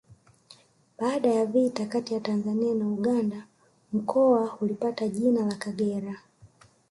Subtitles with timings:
[0.99, 3.47] Baada ya vita kati ya Tanzania na Uganda
[3.93, 6.15] mkoa ulipata jina la Kagera